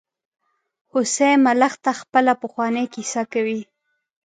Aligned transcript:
هوسۍ 0.91 1.31
ملخ 1.45 1.73
ته 1.83 1.91
خپله 2.01 2.33
پخوانۍ 2.41 2.85
کیسه 2.93 3.21
کوي. 3.33 3.61